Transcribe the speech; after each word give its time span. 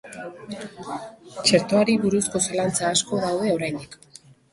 Txertoari 1.41 1.97
buruzko 2.05 2.41
zalantza 2.47 2.89
asko 2.95 3.21
daude 3.27 3.53
oraindik. 3.59 3.95